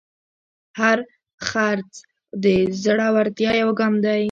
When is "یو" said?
3.61-3.69